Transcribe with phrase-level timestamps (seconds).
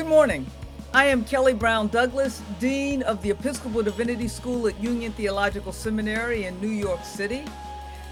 [0.00, 0.46] Good morning.
[0.94, 6.46] I am Kelly Brown Douglas, Dean of the Episcopal Divinity School at Union Theological Seminary
[6.46, 7.44] in New York City.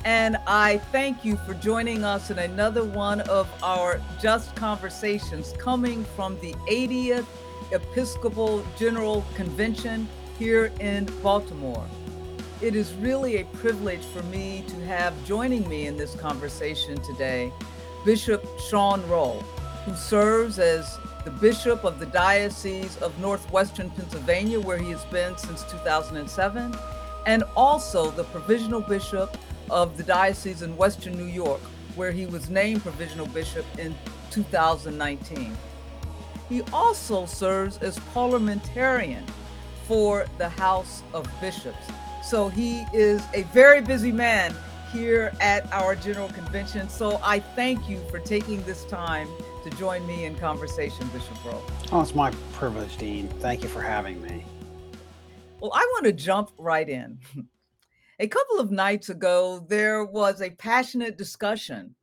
[0.05, 6.05] And I thank you for joining us in another one of our Just Conversations coming
[6.15, 7.25] from the 80th
[7.73, 10.07] Episcopal General Convention
[10.39, 11.87] here in Baltimore.
[12.61, 17.51] It is really a privilege for me to have joining me in this conversation today
[18.05, 19.43] Bishop Sean Rowe,
[19.87, 25.37] who serves as the Bishop of the Diocese of Northwestern Pennsylvania, where he has been
[25.37, 26.75] since 2007,
[27.27, 29.37] and also the Provisional Bishop
[29.69, 31.61] of the Diocese in Western New York,
[31.97, 33.95] where he was named Provisional Bishop in
[34.31, 35.55] 2019.
[36.49, 39.27] He also serves as parliamentarian
[39.85, 41.87] for the House of Bishops.
[42.25, 44.55] So he is a very busy man
[44.95, 46.89] here at our General Convention.
[46.89, 49.29] So I thank you for taking this time
[49.69, 51.63] to join me in conversation, Bishop Rowe.
[51.93, 53.29] Oh, it's my privilege, Dean.
[53.41, 54.45] Thank you for having me.
[55.61, 57.19] Well, I want to jump right in.
[58.21, 61.95] A couple of nights ago, there was a passionate discussion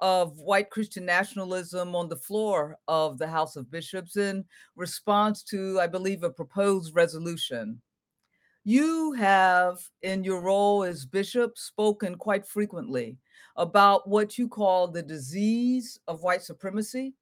[0.00, 4.44] of white Christian nationalism on the floor of the House of Bishops in
[4.76, 7.80] response to, I believe, a proposed resolution.
[8.64, 13.18] You have, in your role as bishop, spoken quite frequently
[13.56, 17.14] about what you call the disease of white supremacy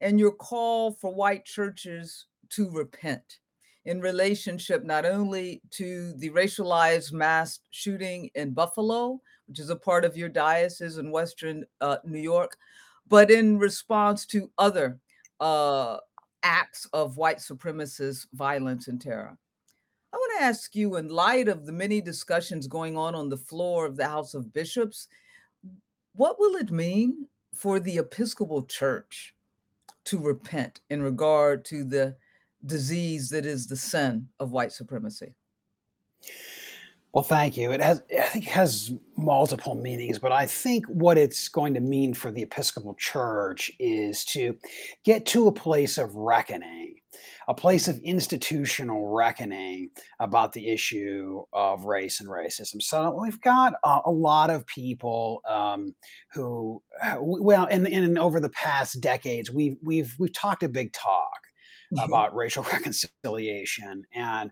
[0.00, 3.38] and your call for white churches to repent
[3.84, 10.04] in relationship not only to the racialized mass shooting in Buffalo, which is a part
[10.04, 12.56] of your diocese in Western uh, New York,
[13.08, 14.98] but in response to other
[15.40, 15.96] uh,
[16.42, 19.38] acts of white supremacist violence and terror.
[20.12, 23.36] I want to ask you, in light of the many discussions going on on the
[23.36, 25.08] floor of the House of Bishops,
[26.18, 29.34] what will it mean for the Episcopal Church
[30.04, 32.16] to repent in regard to the
[32.66, 35.32] disease that is the sin of white supremacy?
[37.12, 37.70] Well, thank you.
[37.70, 42.14] It has, I think, has multiple meanings, but I think what it's going to mean
[42.14, 44.56] for the Episcopal Church is to
[45.04, 46.96] get to a place of reckoning,
[47.48, 49.90] a place of institutional reckoning
[50.20, 52.82] about the issue of race and racism.
[52.82, 55.94] So we've got a, a lot of people um,
[56.32, 56.82] who,
[57.18, 61.48] well, and, and over the past decades, we've we've we've talked a big talk
[61.92, 62.04] mm-hmm.
[62.04, 64.50] about racial reconciliation and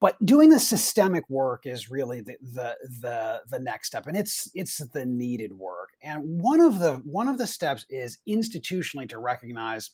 [0.00, 4.50] but doing the systemic work is really the, the the the next step and it's
[4.54, 9.18] it's the needed work and one of the one of the steps is institutionally to
[9.18, 9.90] recognize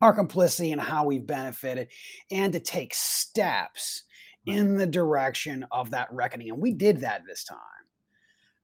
[0.00, 1.88] our complicity and how we've benefited
[2.30, 4.02] and to take steps
[4.46, 7.58] in the direction of that reckoning and we did that this time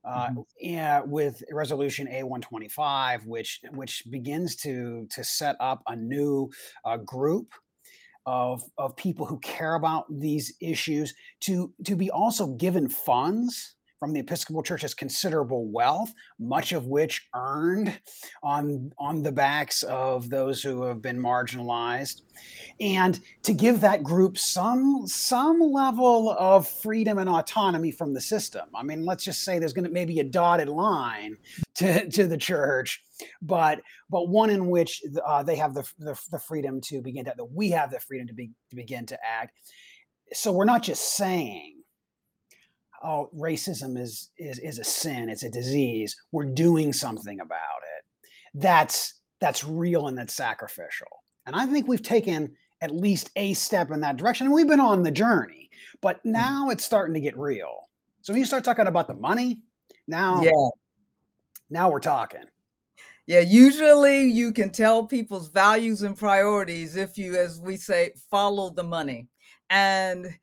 [0.04, 0.40] uh, mm-hmm.
[0.58, 6.50] yeah, with resolution A125, which which begins to to set up a new
[6.84, 7.54] uh, group
[8.26, 14.12] of of people who care about these issues to to be also given funds from
[14.12, 17.96] the Episcopal Church has considerable wealth, much of which earned
[18.42, 22.22] on, on the backs of those who have been marginalized.
[22.80, 28.64] And to give that group some, some level of freedom and autonomy from the system.
[28.74, 31.36] I mean, let's just say there's going to maybe a dotted line
[31.76, 33.04] to, to the church,
[33.40, 37.34] but but one in which uh, they have the, the, the freedom to begin to,
[37.36, 39.52] that we have the freedom to, be, to begin to act.
[40.32, 41.71] So we're not just saying
[43.02, 47.58] oh racism is is is a sin it's a disease we're doing something about
[47.96, 48.04] it.
[48.54, 51.08] That's that's real and that's sacrificial.
[51.46, 54.80] And i think we've taken at least a step in that direction and we've been
[54.80, 55.70] on the journey
[56.00, 56.32] but mm.
[56.32, 57.88] now it's starting to get real.
[58.22, 59.60] So when you start talking about the money
[60.06, 60.52] now yeah.
[61.72, 62.44] Now we're talking.
[63.26, 68.68] Yeah, usually you can tell people's values and priorities if you, as we say, follow
[68.68, 69.28] the money.
[69.72, 70.34] And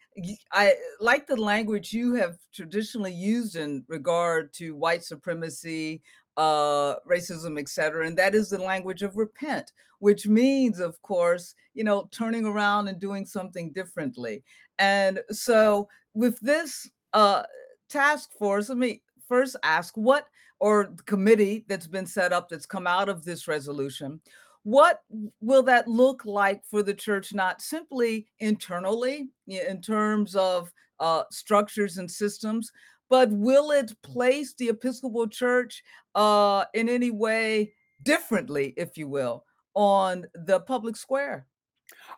[0.52, 6.02] I like the language you have traditionally used in regard to white supremacy,
[6.36, 8.08] uh, racism, etc.
[8.08, 12.88] And that is the language of repent, which means, of course, you know, turning around
[12.88, 14.44] and doing something differently.
[14.80, 17.44] And so, with this uh,
[17.88, 20.26] task force, let me first ask what,
[20.60, 24.22] or committee that's been set up that's come out of this resolution,
[24.64, 25.02] what
[25.42, 31.98] will that look like for the church, not simply internally in terms of uh, structures
[31.98, 32.72] and systems,
[33.10, 35.84] but will it place the Episcopal Church
[36.16, 37.74] uh, in any way
[38.04, 41.48] differently, if you will, on the public square?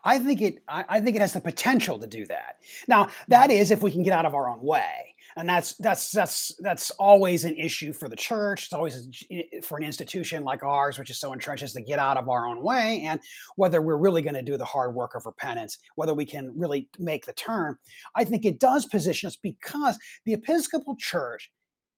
[0.04, 0.62] I think it.
[0.68, 2.56] I, I think it has the potential to do that.
[2.88, 6.10] Now, that is if we can get out of our own way, and that's that's
[6.10, 8.64] that's that's always an issue for the church.
[8.64, 9.24] It's always
[9.64, 12.46] for an institution like ours, which is so entrenched, is to get out of our
[12.46, 13.20] own way, and
[13.56, 16.88] whether we're really going to do the hard work of repentance, whether we can really
[16.98, 17.76] make the turn.
[18.14, 21.50] I think it does position us because the Episcopal Church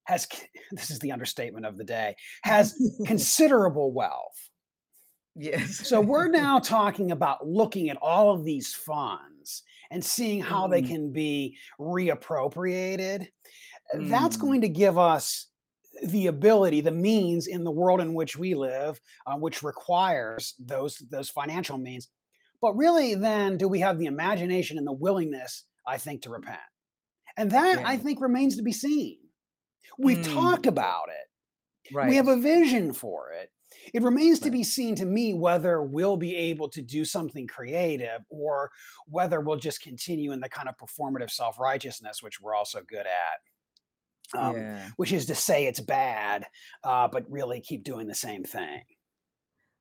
[0.05, 0.27] has.
[0.71, 2.15] This is the understatement of the day.
[2.43, 4.49] Has considerable wealth
[5.35, 5.87] Yes.
[5.87, 9.34] so we're now talking about looking at all of these funds
[9.91, 13.27] and seeing how they Mm, can be reappropriated.
[13.93, 15.47] That's mm, going to give us
[16.03, 20.97] the ability, the means in the world in which we live, uh, which requires those
[21.09, 22.09] those financial means.
[22.61, 25.65] But really, then, do we have the imagination and the willingness?
[25.87, 26.61] I think to repent,
[27.37, 29.19] and that I think remains to be seen.
[29.97, 31.27] We've Mm, talked about it
[32.01, 33.51] we have a vision for it.
[33.93, 38.21] It remains to be seen to me whether we'll be able to do something creative
[38.29, 38.71] or
[39.07, 43.05] whether we'll just continue in the kind of performative self righteousness, which we're also good
[43.05, 44.89] at, um, Yeah.
[44.97, 46.47] which is to say it's bad,
[46.83, 48.81] uh, but really keep doing the same thing.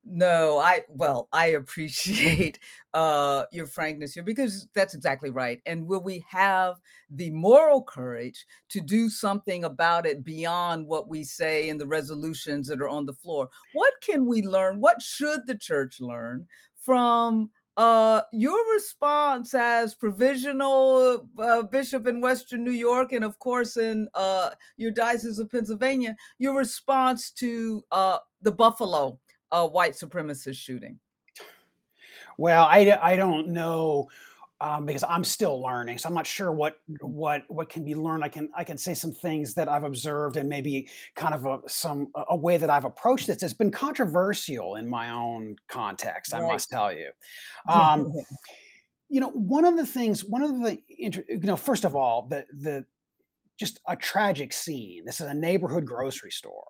[0.06, 2.58] No, I well, I appreciate
[2.94, 5.60] uh your frankness here because that's exactly right.
[5.64, 6.76] And will we have
[7.10, 12.68] the moral courage to do something about it beyond what we say in the resolutions
[12.68, 13.48] that are on the floor?
[13.72, 14.78] What can we learn?
[14.80, 16.46] What should the church learn
[16.76, 23.76] from uh your response as provisional uh, bishop in western new york and of course
[23.76, 29.18] in uh your diocese of pennsylvania your response to uh the buffalo
[29.52, 30.98] a white supremacist shooting.
[32.36, 34.08] Well, I, I don't know
[34.60, 38.24] um, because I'm still learning, so I'm not sure what what what can be learned.
[38.24, 41.58] I can I can say some things that I've observed and maybe kind of a,
[41.68, 43.42] some a way that I've approached this.
[43.42, 47.10] It's been controversial in my own context, I must tell you.
[47.68, 48.12] Um,
[49.08, 52.44] you know, one of the things, one of the you know, first of all, the
[52.52, 52.84] the
[53.58, 55.04] just a tragic scene.
[55.04, 56.66] This is a neighborhood grocery store.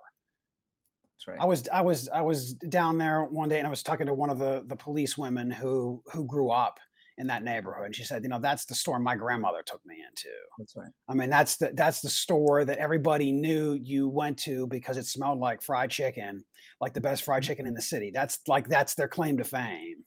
[1.19, 1.39] That's right.
[1.41, 4.15] I was I was I was down there one day and I was talking to
[4.15, 6.79] one of the the police women who who grew up
[7.17, 7.87] in that neighborhood.
[7.87, 10.35] And she said, you know, that's the store my grandmother took me into.
[10.59, 10.91] That's right.
[11.09, 15.07] I mean, that's the that's the store that everybody knew you went to because it
[15.07, 16.45] smelled like fried chicken,
[16.81, 18.11] like the best fried chicken in the city.
[18.13, 20.05] That's like that's their claim to fame.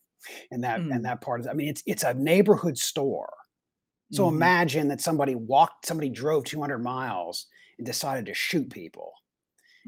[0.52, 3.34] And that and Mm, that part is I mean, it's it's a neighborhood store.
[4.12, 4.34] So mhm.
[4.34, 9.14] imagine that somebody walked, somebody drove 200 miles and decided to shoot people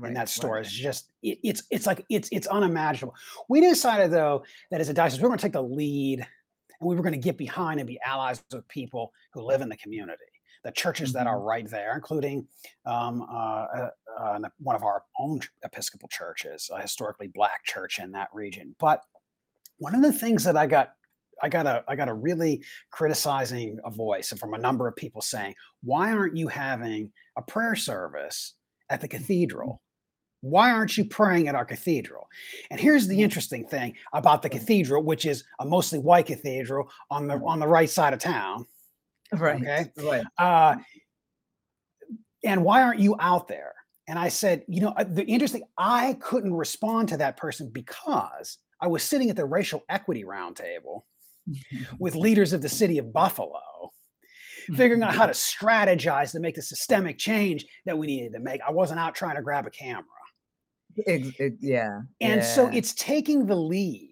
[0.07, 0.29] in Right, that right.
[0.29, 0.57] store.
[0.59, 3.15] It's just it, it's it's like it's it's unimaginable.
[3.49, 6.89] We decided though that as a diocese, we were going to take the lead and
[6.89, 9.77] we were going to get behind and be allies with people who live in the
[9.77, 10.23] community.
[10.63, 11.45] The churches that are Mhm.
[11.45, 12.47] right there, including
[12.85, 18.11] um, uh, uh, uh, one of our own Episcopal churches, a historically black church in
[18.11, 18.75] that region.
[18.79, 19.03] But
[19.77, 20.93] one of the things that I got
[21.41, 22.61] I got a I got a really
[22.91, 27.75] criticizing a voice from a number of people saying, why aren't you having a prayer
[27.77, 28.55] service
[28.89, 29.81] at the cathedral?
[30.41, 32.27] Why aren't you praying at our cathedral?
[32.71, 33.23] And here's the Mhm.
[33.23, 37.51] interesting thing about the cathedral, which is a mostly white cathedral on the right.
[37.51, 38.65] on the right side of town.
[39.33, 39.91] Right, Okay.
[39.97, 40.25] right.
[40.37, 40.77] Uh,
[42.43, 43.73] and why aren't you out there?
[44.07, 48.57] And I said, you know, uh, the interesting, I couldn't respond to that person because
[48.81, 51.03] I was sitting at the racial equity roundtable
[51.99, 53.61] with leaders of the city of Buffalo,
[54.75, 58.61] figuring out how to strategize to make the systemic change that we needed to make.
[58.61, 60.05] I wasn't out trying to grab a camera.
[61.07, 64.05] Ex ex yeah, And so it's taking the lead.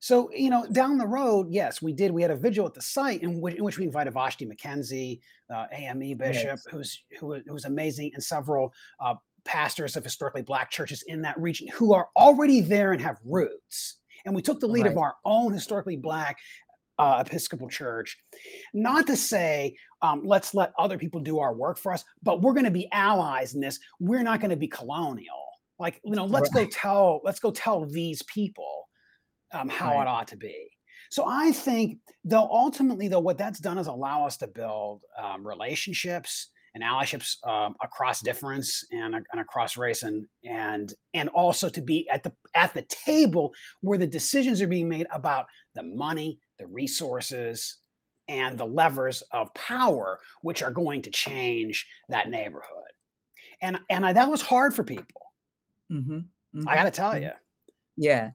[0.00, 2.10] So, you know, down the road, yes, we did.
[2.10, 5.20] We had a vigil at the site in which, in which we invited Vashti McKenzie,
[5.48, 6.66] uh, AME bishop, Yes.
[6.70, 9.14] who's who, who's amazing, and several uh,
[9.46, 13.96] pastors of historically black churches in that region who are already there and have roots.
[14.26, 16.38] And we took the lead of our own historically black
[16.98, 18.18] uh, Episcopal church,
[18.72, 22.52] not to say um, let's let other people do our work for us, but we're
[22.52, 23.78] going to be allies in this.
[24.00, 25.44] We're not going to be colonial.
[25.78, 28.88] Like you know, let's go tell let's go tell these people
[29.52, 30.68] um, how it ought to be.
[31.10, 35.46] So I think, though, ultimately, though, what that's done is allow us to build um,
[35.46, 41.80] relationships and allyships um, across difference and, and across race, and and and also to
[41.80, 46.38] be at the at the table where the decisions are being made about the money,
[46.58, 47.78] the resources,
[48.28, 52.90] and the levers of power, which are going to change that neighborhood.
[53.62, 55.23] And and I, that was hard for people.
[55.90, 56.24] Mhm,
[56.66, 57.28] I got to tell you.
[57.28, 57.34] mhm.
[57.96, 58.30] Yeah.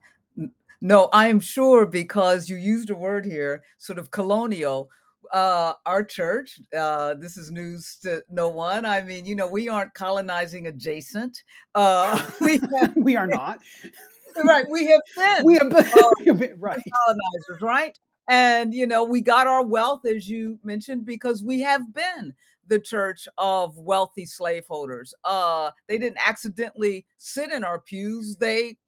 [0.82, 4.88] No, I'm sure because you used a word here, sort of colonial.
[5.32, 8.84] Uh, our church, uh, this is news to no one.
[8.86, 11.42] I mean, you know, we aren't colonizing adjacent.
[11.74, 13.60] Uh, we have we are not.
[14.44, 15.00] right, we have
[15.44, 16.82] We been, have been, uh, we have been right.
[16.94, 17.98] colonizers, right?
[18.28, 22.32] and you know, we got our wealth, as you mentioned, because we have been
[22.70, 25.12] the church of wealthy slaveholders.
[25.24, 28.78] Uh, they didn't accidentally sit in our pews; they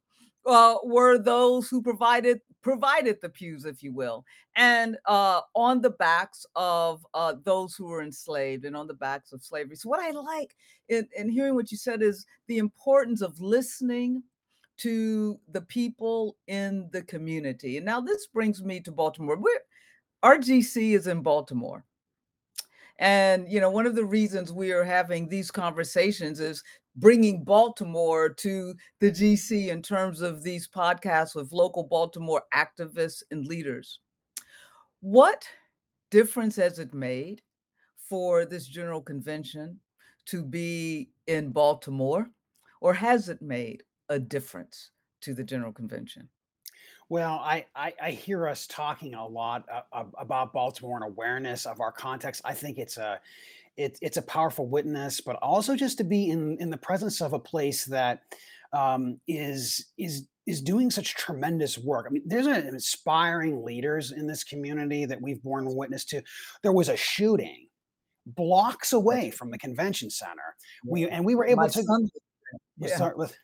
[0.47, 4.25] uh, were those who provided provided the pews, if you will,
[4.57, 9.33] and uh, on the backs of uh, those who were enslaved and on the backs
[9.33, 9.77] of slavery.
[9.77, 10.55] So, what I like
[10.89, 14.23] in, in hearing what you said is the importance of listening
[14.79, 17.77] to the people in the community.
[17.77, 19.37] And now this brings me to Baltimore.
[19.37, 19.61] We're,
[20.25, 21.85] RGC is in Baltimore.
[22.99, 26.63] And, you know, one of the reasons we are having these conversations is
[26.97, 33.47] bringing Baltimore to the GC in terms of these podcasts with local Baltimore activists and
[33.47, 34.01] leaders.
[35.01, 35.47] What
[36.11, 37.43] difference has it made
[37.97, 39.81] for this general convention
[40.27, 42.29] to be in Baltimore,
[42.81, 44.91] or has it made a difference
[45.23, 46.29] to the general convention?
[47.13, 51.79] Well, I, I, I hear us talking a lot uh, about Baltimore and awareness of
[51.79, 52.41] our context.
[52.43, 53.21] I think it's a
[53.77, 57.35] it's it's a powerful witness, but also just to be in in the presence of
[57.35, 58.23] a place that
[58.73, 62.07] um, is is is doing such tremendous work.
[62.09, 66.23] I mean, there's an inspiring leaders in this community that we've borne witness to.
[66.63, 67.67] There was a shooting
[68.25, 70.57] blocks away from the convention center.
[70.87, 72.09] We and we were able My to son,
[72.79, 73.37] yeah, start with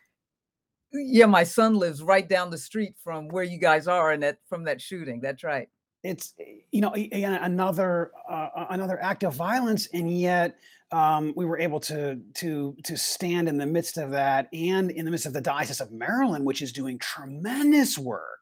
[0.93, 4.39] yeah, my son lives right down the street from where you guys are, and that
[4.49, 5.21] from that shooting.
[5.21, 5.69] That's right.
[6.03, 10.57] it's eh, you know again another uh, another act of violence and yet
[10.91, 15.05] um, we were able to to to stand in the midst of that and in
[15.05, 18.39] the midst of the diocese of maryland which is doing tremendous work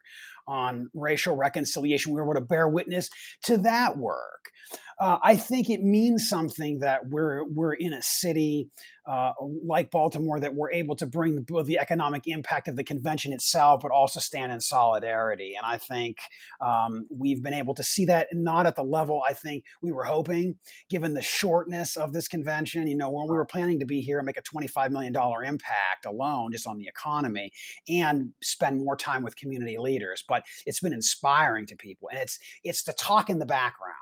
[0.46, 3.10] on racial reconciliation we were able to bear witness
[3.42, 4.50] to that work
[4.98, 8.70] uh, I think it means something that we're we're in a city
[9.06, 9.32] uh,
[9.64, 13.82] like Baltimore that we're able to bring both the economic impact of the convention itself,
[13.82, 15.54] but also stand in solidarity.
[15.56, 16.18] And I think
[16.60, 20.04] um, we've been able to see that not at the level I think we were
[20.04, 20.56] hoping,
[20.90, 22.88] given the shortness of this convention.
[22.88, 26.06] You know, when we were planning to be here and make a $25 million impact
[26.06, 27.52] alone just on the economy
[27.88, 30.24] and spend more time with community leaders.
[30.28, 32.08] But it's been inspiring to people.
[32.10, 33.94] And it's it's the talk in the background.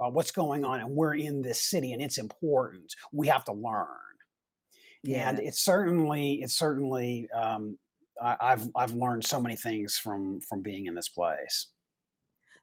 [0.00, 2.94] Uh, what's going on, and we're in this city, and it's important.
[3.12, 3.86] We have to learn
[5.12, 5.40] and Yeah.
[5.40, 7.78] it's certainly it's certainly um,
[8.20, 11.68] I, I've I've learned so many things from from being in this place.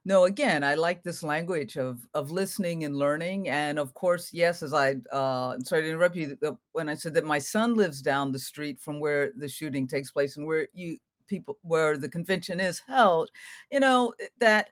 [0.04, 3.48] No, again, I like this language of of listening and learning.
[3.48, 6.38] And of course, yes, as I uh sorry to interrupt you,
[6.72, 10.10] when I said that my son lives down the street from where the shooting takes
[10.10, 13.30] place and where you people where the convention is held,
[13.70, 14.70] you know, eh, that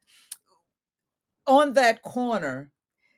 [1.46, 2.72] on that corner,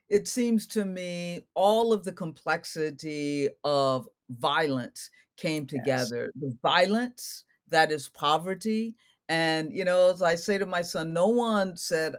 [0.09, 5.69] it seems to me all of the complexity of violence came Yes.
[5.71, 6.31] together.
[6.39, 8.95] The violence that is poverty.
[9.29, 12.15] And, you know, as I say to my son, no one said,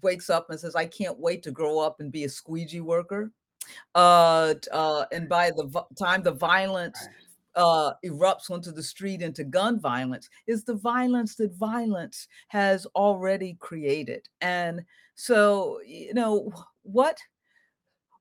[0.00, 3.30] wakes up and says, I can't wait to grow up and be a squeegee worker.
[3.94, 7.08] Uh, uh, and by the time the violence
[7.54, 13.56] uh, erupts onto the street into gun violence, is the violence that violence has already
[13.60, 14.28] created.
[14.40, 16.52] And so, you know,
[16.82, 17.18] what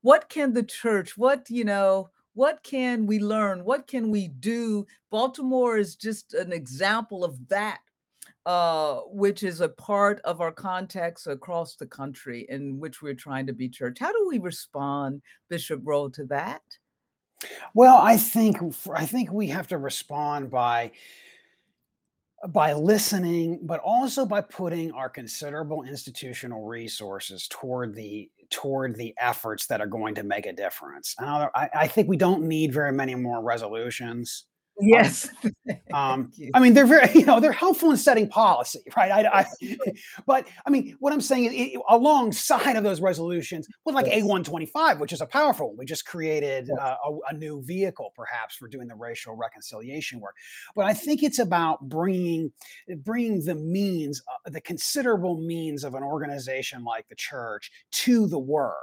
[0.01, 3.65] what can the church, what, you know, what can we learn?
[3.65, 4.85] What can we do?
[5.09, 7.79] Baltimore is just an example of that,
[8.45, 13.47] uh, which is a part of our context across the country in which we're trying
[13.47, 13.97] to be church.
[13.99, 16.61] How do we respond, Bishop Rowe, to that?
[17.73, 18.57] Well, I think
[18.93, 20.91] I think we have to respond by
[22.49, 29.67] by listening, but also by putting our considerable institutional resources toward the toward the efforts
[29.67, 31.15] that are going to make a difference.
[31.19, 34.45] I, I think we don't need very many more resolutions.
[34.81, 35.29] Um, Yes.
[35.93, 36.31] Um.
[36.53, 39.11] I mean, they're very, you know, they're helpful in setting policy, right?
[39.11, 39.45] I, I,
[40.25, 44.23] but I mean, what I'm saying is, it, alongside of those resolutions, with like Yes.
[44.23, 46.77] A125, which is a powerful, one, we just created Yes.
[46.79, 50.35] uh, a, a new vehicle, perhaps, for doing the racial reconciliation work.
[50.75, 52.51] But I think it's about bringing,
[52.99, 58.39] bringing the means, uh, the considerable means of an organization like the church to the
[58.39, 58.75] work.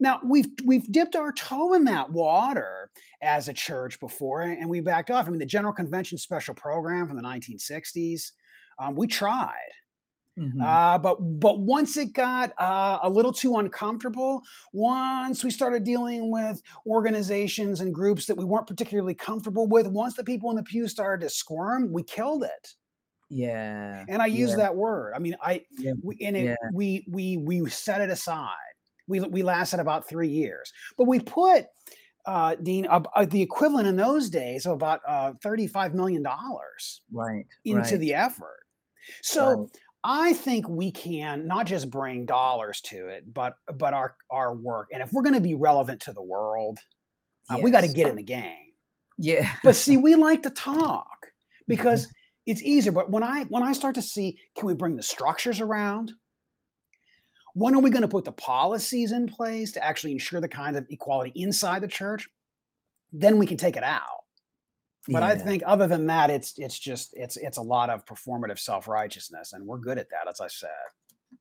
[0.00, 2.90] Now we've we've dipped our toe in that water
[3.22, 5.26] as a church before, and we backed off.
[5.26, 8.32] I mean, the General Convention Special Program from the 1960s,
[8.78, 9.70] um, we tried,
[10.38, 10.62] Mhm.
[10.62, 16.30] uh, but but once it got uh, a little too uncomfortable, once we started dealing
[16.30, 20.62] with organizations and groups that we weren't particularly comfortable with, once the people in the
[20.62, 22.74] pew started to squirm, we killed it.
[23.28, 24.04] Yeah.
[24.08, 24.56] And I use Yeah.
[24.56, 25.12] that word.
[25.14, 25.92] I mean, I Yeah.
[26.02, 26.56] we and it Yeah.
[26.72, 28.56] we we we set it aside.
[29.08, 31.66] We we lasted about three years, but we put
[32.26, 36.22] uh, Dean uh, uh, the equivalent in those days of about uh, thirty five million
[36.22, 37.46] dollars Right.
[37.64, 38.00] into Right.
[38.00, 38.60] the effort.
[39.22, 39.68] So Right.
[40.04, 44.88] I think we can not just bring dollars to it, but but our our work.
[44.92, 46.78] And if we're going to be relevant to the world,
[47.48, 48.72] uh, we got to get in the game.
[49.18, 49.50] Yeah.
[49.62, 51.66] But see, we like to talk Mhm.
[51.68, 52.08] because
[52.46, 52.92] it's easier.
[52.92, 56.12] But when I when I start to see, can we bring the structures around?
[57.60, 60.78] When are we going to put the policies in place to actually ensure the kind
[60.78, 62.26] of equality inside the church?
[63.12, 64.24] Then we can take it out.
[65.08, 68.58] But I think other than that, it's it's just it's it's a lot of performative
[68.58, 70.70] self-righteousness, and we're good at that, as I said.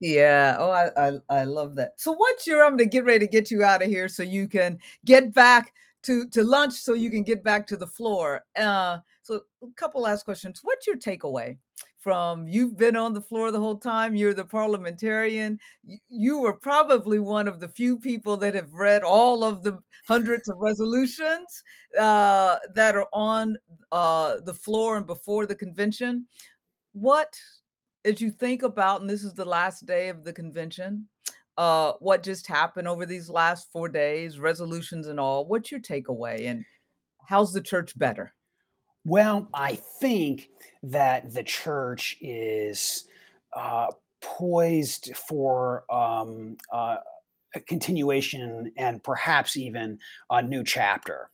[0.01, 0.57] Yeah.
[0.59, 1.93] Oh, I, I I love that.
[1.97, 4.49] So what's your I'm gonna get ready to get you out of here so you
[4.49, 5.73] can get back
[6.03, 8.43] to to lunch so you can get back to the floor.
[8.57, 10.59] Uh so a couple last questions.
[10.63, 11.57] What's your takeaway
[11.99, 15.59] from you've been on the floor the whole time, you're the parliamentarian.
[16.09, 20.47] You, were probably one of the few people that have read all of the hundreds
[20.49, 21.63] of resolutions
[21.99, 23.57] uh that are on
[23.91, 26.25] uh the floor and before the convention.
[26.93, 27.35] What
[28.05, 31.07] as you think about, and this is the last day of the convention,
[31.57, 36.47] uh, what just happened over these last four days, resolutions and all, what's your takeaway
[36.47, 36.63] and
[37.27, 38.33] how's the church better?
[39.09, 40.51] Well, I think
[40.83, 43.05] that the church is
[43.57, 43.87] uh,
[44.21, 46.97] poised for um, uh,
[47.55, 49.97] a continuation and perhaps even
[50.29, 51.31] a new chapter.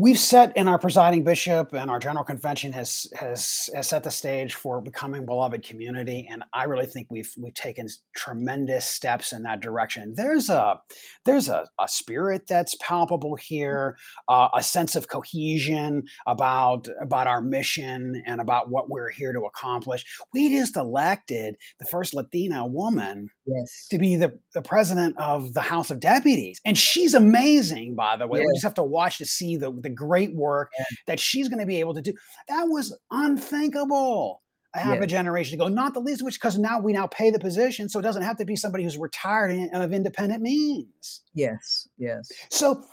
[0.00, 4.12] We've set in our presiding bishop and our general convention has has has set the
[4.12, 9.42] stage for becoming beloved community, and I really think we've we've taken tremendous steps in
[9.42, 10.14] that direction.
[10.14, 10.80] There's a
[11.24, 17.40] there's a, a spirit that's palpable here, uh, a sense of cohesion about about our
[17.40, 20.04] mission and about what we're here to accomplish.
[20.32, 23.86] We just elected the first Latina woman Yes.
[23.90, 26.60] to be the, the president of the House of Deputies.
[26.64, 28.40] And she's amazing, by the way.
[28.40, 28.46] Yeah.
[28.46, 30.84] We just have to watch to see the, the great work Yeah.
[31.06, 32.12] that she's going to be able to do.
[32.48, 34.42] That was unthinkable.
[34.74, 37.30] I have a generation ago, not the least of which because now we now pay
[37.30, 41.22] the position, so it doesn't have to be somebody who's retired and of independent means.
[41.34, 41.88] Yes.
[41.96, 42.30] Yes.
[42.50, 42.84] So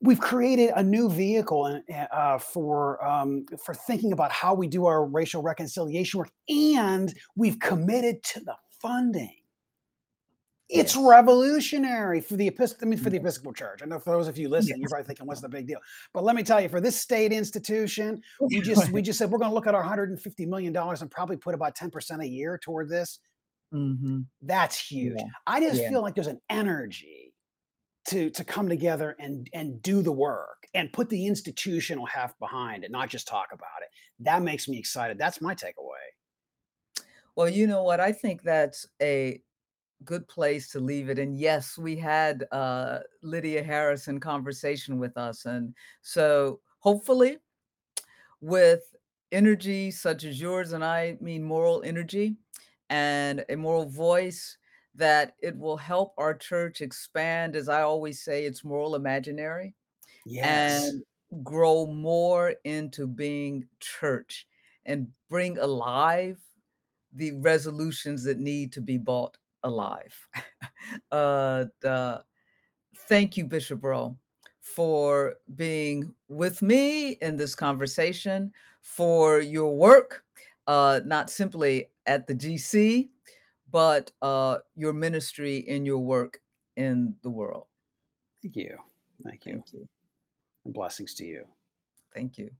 [0.00, 1.82] we've created a new vehicle
[2.12, 7.58] uh, for um, for thinking about how we do our racial reconciliation work, and we've
[7.58, 9.34] committed to the funding.
[10.72, 11.04] It's Yes.
[11.04, 13.82] revolutionary for the Epis- I mean, for the Episcopal Church.
[13.82, 15.80] I know for those of you listening, you're probably thinking, "What's the big deal?"
[16.12, 19.38] But let me tell you, for this state institution, we just we just said we're
[19.38, 22.26] going to look at our 150 million dollars and probably put about 10 percent a
[22.28, 23.18] year toward this.
[23.72, 25.18] hmm That's huge.
[25.18, 25.24] Yeah.
[25.46, 25.88] I just Yeah.
[25.90, 27.34] feel like there's an energy
[28.06, 32.84] to to come together and and do the work and put the institutional half behind
[32.84, 33.88] it, not just talk about it.
[34.20, 35.18] That makes me excited.
[35.18, 36.06] That's my takeaway.
[37.36, 38.00] Well, you know what?
[38.00, 39.42] I think that's a
[40.04, 41.18] good place to leave it.
[41.18, 45.44] And yes, we had uh, Lydia Harris in conversation with us.
[45.46, 47.38] And so hopefully,
[48.40, 48.94] with
[49.32, 52.36] energy such as yours, and I mean moral energy
[52.88, 54.58] and a moral voice,
[54.94, 59.74] that it will help our church expand, as I always say, its moral imaginary
[60.24, 60.94] Yes.
[60.94, 61.04] and
[61.44, 64.48] grow more into being church
[64.86, 66.40] and bring alive
[67.12, 70.14] the resolutions that need to be brought alive.
[71.12, 72.22] uh, the,
[73.08, 74.16] thank you, Bishop Rowe,
[74.60, 80.24] for being with me in this conversation, for your work,
[80.66, 83.08] uh, not simply at the GC,
[83.70, 86.40] but uh, your ministry and your work
[86.76, 87.66] in the world.
[88.42, 88.76] Thank you.
[89.22, 89.52] Thank you.
[89.52, 89.88] Thank you.
[90.64, 91.44] And blessings to you.
[92.14, 92.50] Thank you.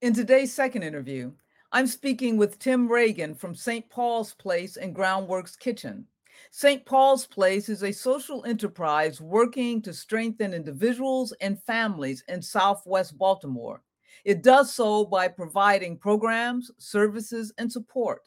[0.00, 1.32] In today's second interview,
[1.70, 3.88] I'm speaking with Tim Reagan from St.
[3.88, 6.06] Paul's Place and Groundworks Kitchen.
[6.50, 6.84] St.
[6.84, 13.82] Paul's Place is a social enterprise working to strengthen individuals and families in Southwest Baltimore.
[14.24, 18.22] It does so by providing programs, services, and support.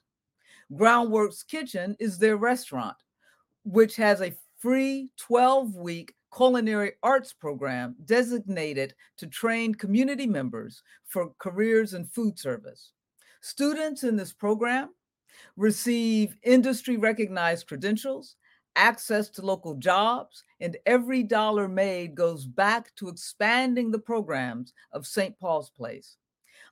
[0.73, 2.97] Groundworks Kitchen is their restaurant,
[3.63, 11.31] which has a free 12 week culinary arts program designated to train community members for
[11.39, 12.91] careers in food service.
[13.41, 14.89] Students in this program
[15.57, 18.35] receive industry recognized credentials,
[18.75, 25.07] access to local jobs, and every dollar made goes back to expanding the programs of
[25.07, 25.37] St.
[25.39, 26.17] Paul's Place.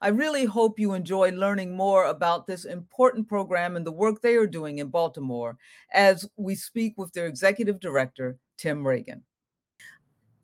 [0.02, 4.36] I really hope you enjoy learning more about this important program and the work they
[4.36, 5.58] are doing in Baltimore
[5.94, 9.24] as we speak with their executive director, Tim Reagan.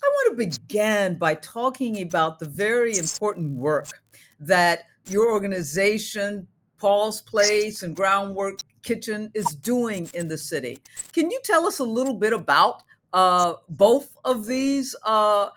[0.01, 3.89] I want to begin by talking about the very important work
[4.39, 6.47] that your organization,
[6.79, 10.79] Paul's Place and Groundwork Kitchen, is doing in the city.
[11.11, 15.49] Can you tell us a little bit about uh, both of these uh,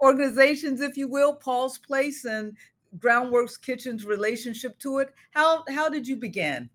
[0.00, 2.56] organizations, if you will, Paul's Place and
[2.98, 5.14] Groundworks Kitchen's relationship to it?
[5.30, 6.68] How how did you begin?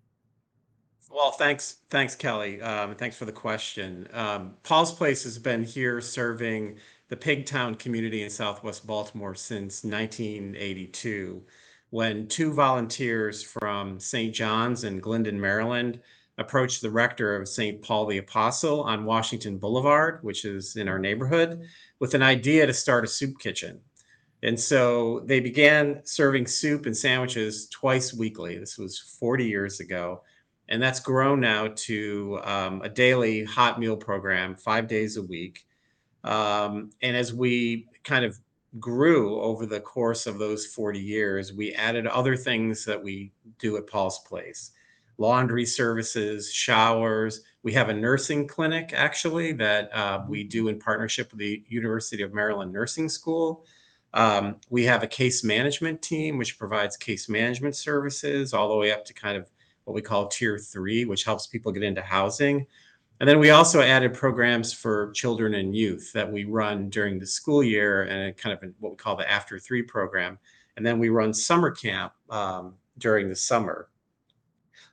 [1.10, 2.60] Well, thanks, thanks, Kelly.
[2.60, 4.08] Um, thanks for the question.
[4.12, 6.76] Um, Paul's Place has been here serving
[7.08, 11.42] the Pigtown community in Southwest Baltimore since 1982,
[11.90, 14.34] when two volunteers from St.
[14.34, 16.00] John's in Glyndon, Maryland,
[16.36, 17.82] approached the rector of St.
[17.82, 21.62] Paul the Apostle on Washington Boulevard, which is in our neighborhood,
[21.98, 23.80] with an idea to start a soup kitchen.
[24.44, 28.56] And so they began serving soup and sandwiches twice weekly.
[28.56, 30.22] This was 40 years ago
[30.68, 35.66] and that's grown now to um, a daily hot meal program, five days a week.
[36.24, 38.38] Um, and as we kind of
[38.78, 43.76] grew over the course of those 40 years, we added other things that we do
[43.76, 44.72] at Paul's Place
[45.18, 47.42] laundry services, showers.
[47.64, 52.22] We have a nursing clinic actually that uh, we do in partnership with the University
[52.22, 53.64] of Maryland Nursing School.
[54.14, 58.92] Um, we have a case management team which provides case management services all the way
[58.92, 59.50] up to kind of
[59.84, 62.66] what we call tier three, which helps people get into housing.
[63.20, 67.26] And then we also added programs for children and youth that we run during the
[67.26, 70.38] school year and kind of what we call the after three program.
[70.76, 73.88] And then we run summer camp um, during the summer.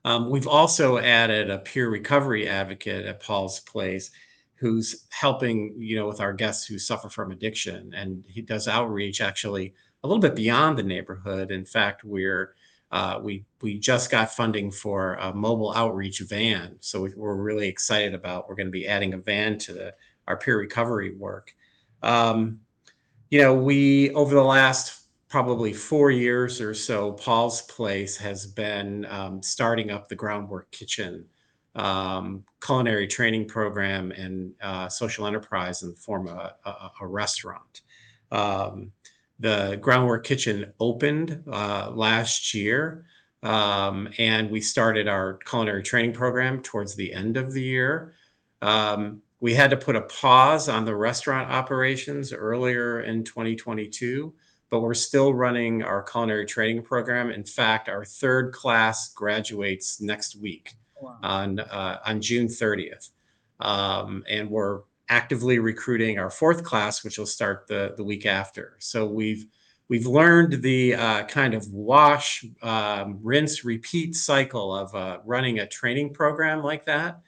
[0.05, 4.11] Um, we've also added a peer recovery advocate at Paul's Place
[4.55, 7.93] who's helping, you know, with our guests who suffer from addiction.
[7.95, 11.51] And he does outreach actually a little bit beyond the neighborhood.
[11.51, 12.55] In fact, we're
[12.95, 17.67] uh, we we just got funding for a mobile outreach van, so we, are really
[17.67, 18.47] excited about.
[18.47, 19.93] We're going to be adding a van to the,
[20.29, 21.53] our peer recovery work.
[22.03, 22.61] Um,
[23.31, 29.05] you know, we over the last probably four years or so, Paul's Place has been
[29.09, 31.25] um, starting up the Groundwork Kitchen
[31.75, 37.07] um, culinary training program and uh, social enterprise in the form of a, a, a
[37.07, 37.81] restaurant.
[38.31, 38.93] Um,
[39.39, 43.05] the Groundwork Kitchen opened uh, last year,
[43.43, 48.13] um, and we started our culinary training program towards the end of the year.
[48.61, 54.33] Um, we had to put a pause on the restaurant operations earlier in 2022,
[54.69, 57.29] but we're still running our culinary training program.
[57.29, 61.17] In fact, our third class graduates next week wow.
[61.21, 63.09] on uh, on June 30th,
[63.59, 68.75] um, and we're actively recruiting our fourth class, which will start the, the week after.
[68.79, 69.45] So we've
[69.87, 75.67] we've learned the uh, kind of wash, um, rinse, repeat cycle of uh, running a
[75.67, 77.21] training program like that.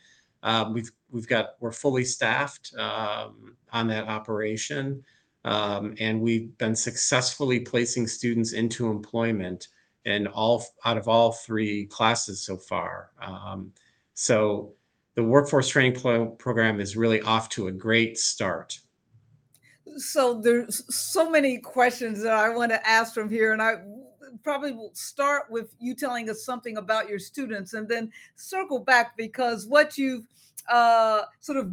[0.44, 5.04] Uh, we've we've got we're fully staffed um, on that operation,
[5.46, 9.68] um, and we've been successfully placing students into employment
[10.06, 13.12] in all out of all three classes so far.
[13.22, 13.72] Um,
[14.13, 14.74] so
[15.18, 18.80] the workforce training pro- program is really off to a great start.
[19.98, 23.78] So there's so many questions that I want to ask from here, and I
[24.44, 29.18] probably will start with you telling us something about your students, and then circle back
[29.18, 30.28] because what you've
[30.70, 31.72] uh, sort of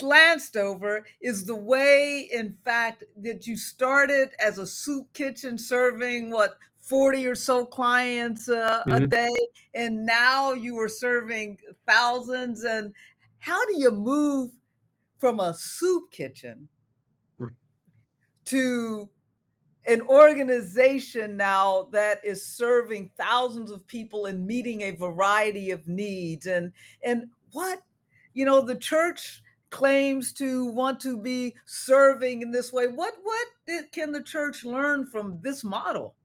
[0.00, 6.32] glanced over is the way, in fact, that you started as a soup kitchen serving
[6.32, 6.58] what
[6.90, 9.04] 40 or so clients uh, mm-hmm.
[9.04, 9.36] a day
[9.74, 12.92] and now you are serving thousands and
[13.38, 14.50] how do you move
[15.18, 16.68] from a soup kitchen
[18.46, 19.08] to
[19.86, 26.46] an organization now that is serving thousands of people and meeting a variety of needs?
[26.46, 26.72] And
[27.04, 27.80] and what
[28.34, 32.88] you know the church claims to want to be serving in this way.
[32.88, 33.46] What what
[33.92, 36.16] can the church learn from this model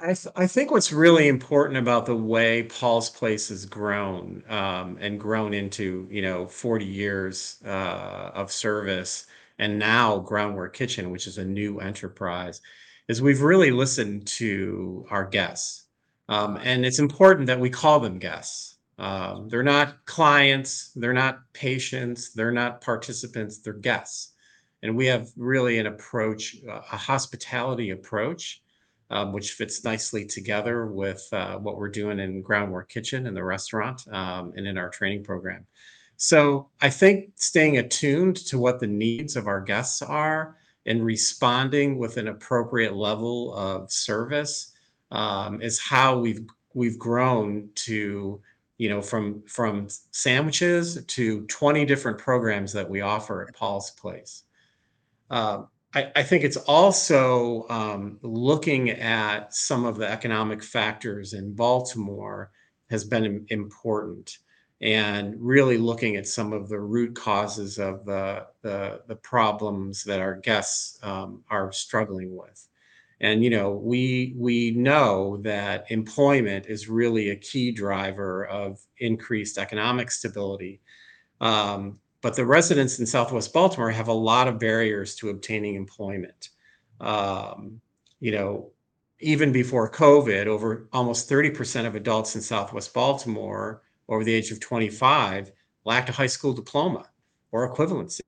[0.00, 4.96] I, th- I think what's really important about the way Paul's Place has grown um,
[5.00, 9.26] and grown into, you know, 40 years uh, of service
[9.58, 12.60] and now Groundwork Kitchen, which is a new enterprise,
[13.08, 15.86] is we've really listened to our guests.
[16.28, 18.76] Um, and it's important that we call them guests.
[18.98, 24.32] Um, they're not clients, they're not patients, they're not participants, they're guests.
[24.82, 28.62] And we have really an approach, a hospitality approach
[29.10, 33.44] um, which fits nicely together with uh, what we're doing in Groundwork Kitchen in the
[33.44, 35.66] restaurant um, and in our training program.
[36.16, 41.98] So I think staying attuned to what the needs of our guests are and responding
[41.98, 44.72] with an appropriate level of service
[45.10, 48.40] um, is how we've we've grown to
[48.78, 54.44] you know from from sandwiches to 20 different programs that we offer at Paul's Place.
[55.30, 55.62] Uh,
[55.94, 62.50] I, I think it's also um, looking at some of the economic factors in Baltimore
[62.90, 64.38] has been important
[64.80, 70.20] and really looking at some of the root causes of the, the, the problems that
[70.20, 72.68] our guests um, are struggling with.
[73.20, 79.58] And you know, we we know that employment is really a key driver of increased
[79.58, 80.80] economic stability.
[81.40, 86.50] Um, but the residents in Southwest Baltimore have a lot of barriers to obtaining employment.
[87.00, 87.80] Um,
[88.20, 88.72] you know,
[89.20, 94.60] even before COVID, over almost 30% of adults in Southwest Baltimore over the age of
[94.60, 95.52] 25
[95.84, 97.08] lacked a high school diploma
[97.52, 98.20] or equivalency.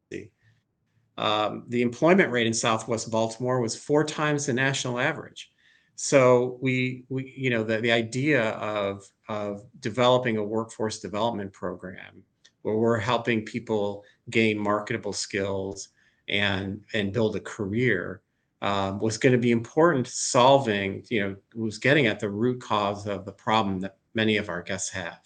[1.18, 5.50] Um, the employment rate in Southwest Baltimore was four times the national average.
[5.96, 12.22] So we, we you know, the, the idea of, of developing a workforce development program
[12.62, 15.88] where we're helping people gain marketable skills
[16.29, 18.23] and, and build a career
[18.62, 23.07] um, was going to be important solving, you know, was getting at the root cause
[23.07, 25.20] of the problem that many of our guests have.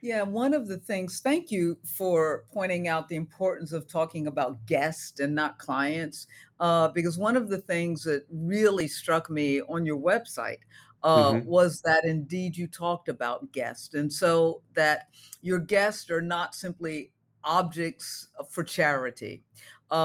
[0.00, 4.64] Yeah, one of the things, thank you for pointing out the importance of talking about
[4.66, 6.26] guests and not clients,
[6.60, 10.58] uh, because one of the things that really struck me on your website
[11.04, 13.94] uh, hmm was that indeed you talked about guests.
[13.94, 15.08] And so that
[15.42, 17.12] your guests are not simply
[17.44, 19.44] objects for charity,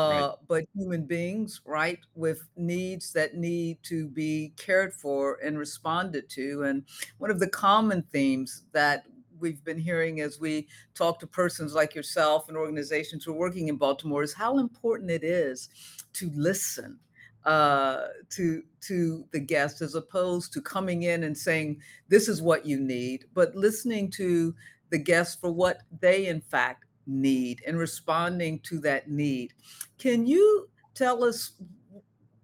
[0.06, 0.26] Right.
[0.26, 6.30] uh, but human beings, right, with needs that need to be cared for and responded
[6.32, 6.64] to.
[6.64, 6.84] And
[7.18, 9.06] one of the common themes that
[9.40, 13.70] we've been hearing as we talk to persons like yourself and organizations who are working
[13.70, 15.70] in Baltimore is how important it is
[16.14, 17.00] to listen
[17.46, 22.66] uh, to to the guest as opposed to coming in and saying this is what
[22.66, 24.54] you need, but listening to
[24.90, 29.54] the guest for what they in fact need and responding to that need.
[29.98, 31.54] Can you tell us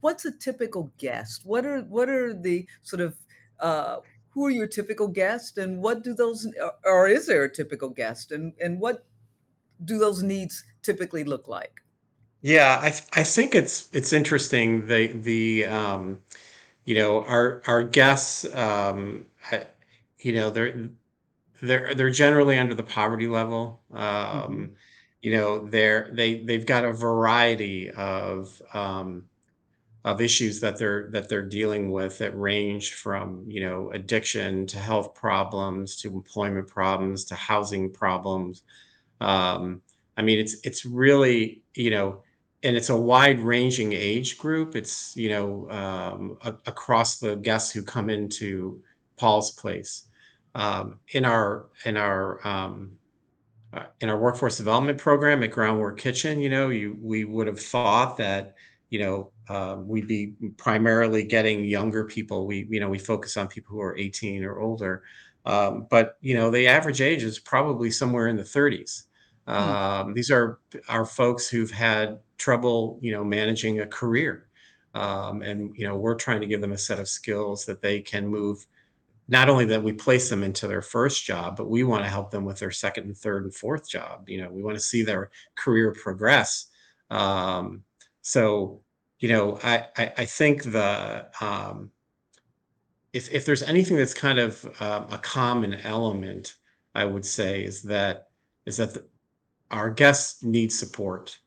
[0.01, 1.41] what's a typical guest?
[1.45, 3.15] What are what are the sort of
[3.60, 3.97] uh,
[4.29, 7.89] who are your typical guests, and what do those or or is there a typical
[7.89, 9.05] guest, and and what
[9.84, 11.81] do those needs typically look like?
[12.45, 16.19] Yeah, I th- I think it's it's interesting the the um,
[16.86, 19.67] you know our our guests um, I-
[20.19, 20.89] you know they're
[21.62, 23.81] they're they're generally under the poverty level.
[23.93, 24.73] Um,
[25.21, 29.25] you know they're they they've got a variety of um,
[30.03, 34.77] of issues that they're that they're dealing with that range from you know addiction to
[34.77, 38.63] health problems to employment problems to housing problems
[39.21, 39.81] um,
[40.17, 42.23] I mean, it's it's really, you know,
[42.65, 44.75] and it's a wide ranging age group.
[44.75, 48.82] It's, you know, um, a- across the guests who come into
[49.17, 50.08] Paul's place.
[50.56, 52.93] Um, in our in our um,
[53.73, 57.60] uh, in our workforce development program at Groundwork Kitchen, you know, you we would have
[57.60, 58.56] thought that,
[58.89, 62.47] you know, um, we'd be primarily getting younger people.
[62.47, 65.04] We, you know, we focus on people who are 18 or older.
[65.45, 69.05] Um, but you know, the average age is probably somewhere in the 30s.
[69.47, 74.47] Mm, Um, these are are folks who've had trouble, you know, managing a career.
[74.93, 78.01] Um, and you know, we're trying to give them a set of skills that they
[78.01, 78.65] can move
[79.27, 82.31] not only that we place them into their first job, but we want to help
[82.31, 84.29] them with their second and third and fourth job.
[84.29, 86.67] You know, we want to see their career progress.
[87.10, 87.84] Um,
[88.21, 88.81] so,
[89.19, 91.91] you know, I, I, I think the um,
[93.13, 96.55] if if there's anything that's kind of um, a common element,
[96.93, 98.27] I would say is that
[98.65, 99.05] is that the,
[99.71, 101.38] our guests need support.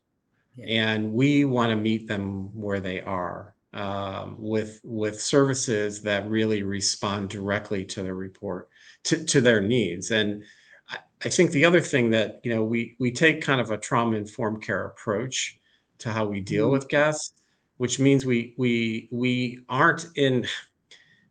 [0.61, 6.63] And we want to meet them where they are um, with with services that really
[6.63, 8.69] respond directly to their report
[9.05, 10.11] to, to their needs.
[10.11, 10.43] And
[10.89, 13.77] I, I think the other thing that you know we we take kind of a
[13.77, 15.59] trauma informed care approach
[15.99, 17.33] to how we deal Mm, with guests
[17.79, 20.45] which means we we we aren't in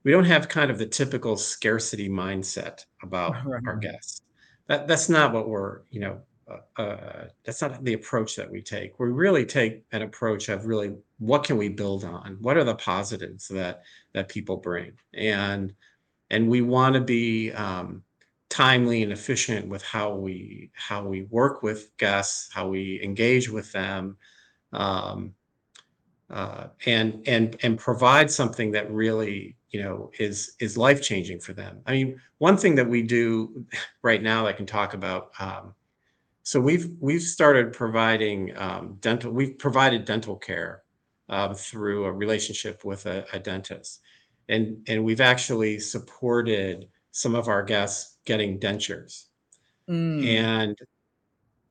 [0.03, 4.23] we don't have kind of the typical scarcity mindset about our guests.
[4.67, 6.21] That that's not what we're, you know,
[6.77, 8.99] uh, that's not the approach that we take.
[8.99, 12.39] We really take an approach of really what can we build on?
[12.41, 13.83] What are the positives that
[14.15, 14.93] that people bring?
[15.15, 15.75] And
[16.31, 18.03] and we want to be um,
[18.49, 23.71] timely and efficient with how we how we work with guests, how we engage with
[23.73, 24.17] them.
[24.73, 25.35] Um,
[26.31, 31.55] uh, and and and provide something that really you know is is life changing for
[31.55, 31.81] them.
[31.87, 33.65] I mean, one thing that we do
[34.03, 35.31] right now that I can talk about.
[35.39, 35.75] Um,
[36.49, 39.33] so we've we've started providing um, dental.
[39.33, 40.83] We've provided dental care
[41.29, 44.01] um, through a relationship with a, a dentist,
[44.49, 49.27] and and we've actually supported some of our guests getting dentures.
[49.89, 50.77] Mm, And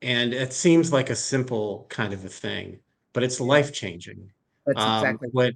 [0.02, 2.80] and it seems like a simple kind of a thing,
[3.12, 4.30] but it's life changing.
[4.66, 5.54] that's Um, exactly what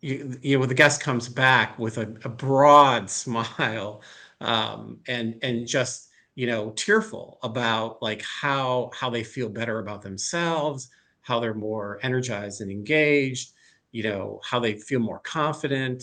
[0.00, 4.02] you, you know, when the guest comes back with a, a broad smile,
[4.40, 6.07] um, and and just
[6.38, 10.88] you know tearful about like how how they feel better about themselves,
[11.22, 13.48] how they're more energized and engaged.
[13.92, 16.00] you know, how they feel more confident.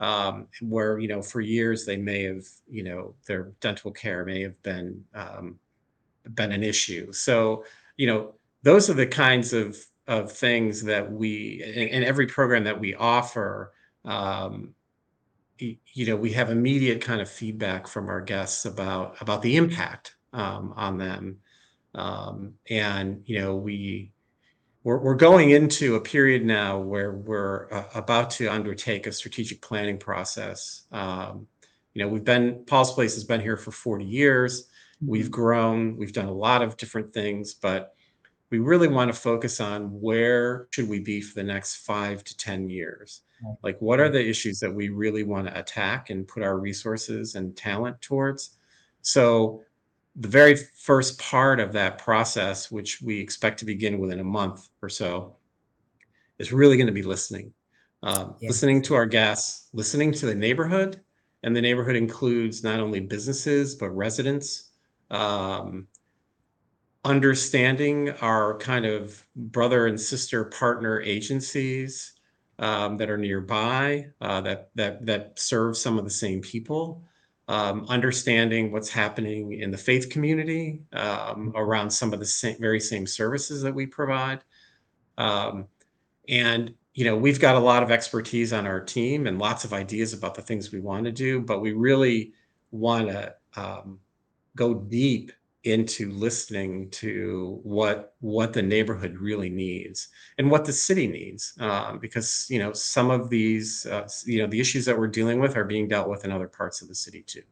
[0.00, 4.42] Um, where you know, for years they may have, you know, their dental care may
[4.42, 5.58] have been um,
[6.34, 7.12] been an issue.
[7.12, 7.64] So,
[7.96, 12.64] you know, those are the kinds of of things that we in, in every program
[12.64, 13.72] that we offer.
[14.04, 14.74] Um,
[15.58, 20.14] you know, we have immediate kind of feedback from our guests about about the impact
[20.32, 21.38] um, on them,
[21.94, 24.12] um, and you know, we
[24.84, 29.60] we're, we're going into a period now where we're uh, about to undertake a strategic
[29.60, 30.84] planning process.
[30.92, 31.46] Um,
[31.94, 34.62] you know, we've been Paul's Place has been here for 40 years.
[34.62, 35.10] Mm-hmm.
[35.10, 35.96] We've grown.
[35.96, 37.94] We've done a lot of different things, but
[38.50, 42.36] we really want to focus on where should we be for the next five to
[42.36, 43.22] 10 years.
[43.62, 47.34] Like, what are the issues that we really want to attack and put our resources
[47.34, 48.56] and talent towards?
[49.02, 49.62] So,
[50.16, 54.68] the very first part of that process, which we expect to begin within a month
[54.82, 55.36] or so,
[56.40, 57.52] is really going to be listening.
[58.02, 58.34] Um.
[58.42, 61.00] Listening to our guests, listening to the neighborhood,
[61.44, 64.70] and the neighborhood includes not only businesses but residents.
[65.10, 65.86] Um,
[67.08, 72.12] understanding our kind of brother and sister partner agencies
[72.58, 77.02] um, that are nearby uh, that that that serve some of the same people
[77.48, 82.78] um, understanding what's happening in the faith community um, around some of the same, very
[82.78, 84.44] same services that we provide.
[85.16, 85.66] Um,
[86.28, 89.72] and, you know, we've got a lot of expertise on our team and lots of
[89.72, 92.34] ideas about the things we want to do, but we really
[92.70, 93.98] want to um,
[94.54, 95.32] go deep
[95.64, 101.98] into listening to what what the neighborhood really needs and what the city needs um,
[101.98, 105.56] because you know some of these uh, you know the issues that we're dealing with
[105.56, 107.42] are being dealt with in other parts of the city too.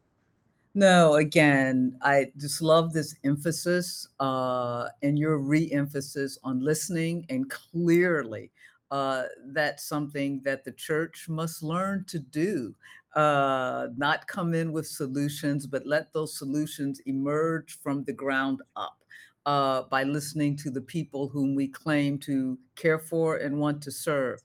[0.73, 8.51] No again i just love this emphasis uh, and your re-emphasis on listening and clearly
[8.89, 12.73] uh, that's something that the church must learn to do
[13.17, 18.99] uh, not come in with solutions, but let those solutions emerge from the ground up
[19.47, 23.91] uh, by listening to the people whom we claim to care for and want to
[23.91, 24.39] serve.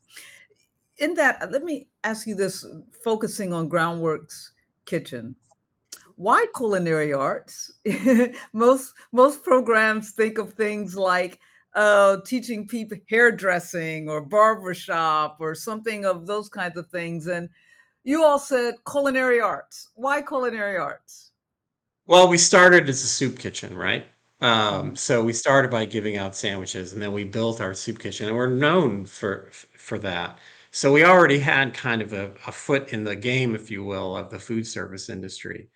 [0.97, 2.65] In that, let me ask you this
[3.05, 4.51] focusing on Groundworks
[4.87, 5.37] Kitchen.
[6.17, 7.73] Why culinary arts?
[8.55, 11.41] most most programs think of things like
[11.75, 17.27] uh, teaching people hairdressing or barbershop or something of those kinds of things.
[17.27, 17.51] And
[18.05, 19.91] you all said culinary arts.
[19.95, 21.31] Why culinary arts?
[22.07, 24.07] Well, we started as a soup kitchen, right?
[24.41, 24.95] Um, mm-hmm.
[24.97, 28.37] so we started by giving out sandwiches, and then we built our soup kitchen, and
[28.37, 30.39] we're known for for that.
[30.73, 34.17] So we already had kind of a, a foot in the game, if you will,
[34.17, 35.69] of the food service industry.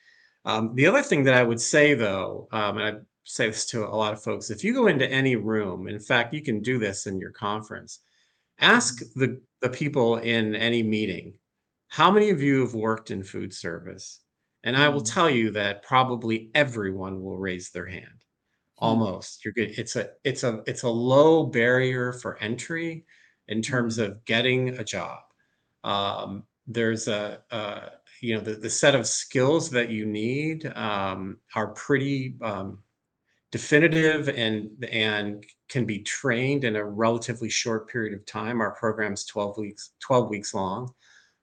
[0.45, 3.85] Um, the other thing that I would say, though, um, and I say this to
[3.85, 6.79] a lot of folks, if you go into any room, in fact, you can do
[6.79, 8.01] this in your conference,
[8.59, 11.35] ask the the people in any meeting
[11.89, 14.21] how many of you have worked in food service?
[14.65, 15.15] And I will mm.
[15.15, 18.05] tell you that probably everyone will raise their hand.
[18.79, 18.85] Hmm.
[18.85, 19.45] Almost.
[19.45, 19.79] You're good.
[19.79, 23.07] It's a it's a it's a low barrier for entry
[23.49, 24.05] in terms mm.
[24.05, 25.21] of getting a job.
[25.85, 31.39] Um, there's a, a you know the, the set of skills that you need um,
[31.55, 32.83] are pretty um,
[33.53, 38.61] definitive and and can be trained in a relatively short period of time.
[38.61, 40.93] Our program's 12 weeks 12 weeks long.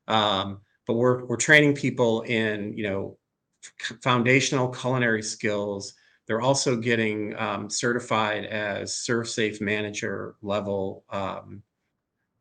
[0.07, 3.17] Um, but we're we're training people in you know
[4.01, 5.93] foundational culinary skills.
[6.27, 11.63] They're also getting um, certified as ServSafe manager level um,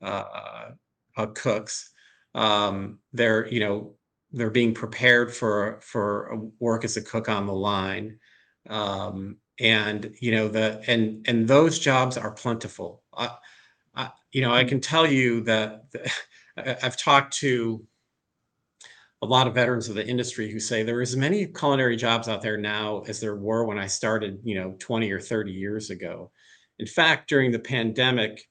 [0.01, 0.71] uh,
[1.17, 1.91] uh, cooks.
[2.35, 3.95] Um, they're you know
[4.33, 8.19] they're being prepared for for work as a cook on the line,
[8.69, 13.03] um, and you know the and and those jobs are plentiful.
[13.13, 13.37] Uh,
[13.95, 15.91] I, you know, I can tell you that.
[15.93, 16.11] The,
[16.57, 17.87] I've talked to
[19.23, 22.29] a lot of veterans of the industry who say there are as many culinary jobs
[22.29, 25.91] out there now as there were when I started, you know, 20 or 30 years
[25.91, 26.33] ago.
[26.81, 28.43] In fact, during the pandemic,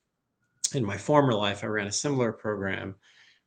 [0.74, 2.96] in my former life, I ran a similar program.